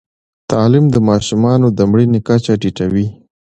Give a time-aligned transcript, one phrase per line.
[0.51, 3.07] تعلیم د ماشومانو د مړینې کچه ټیټوي.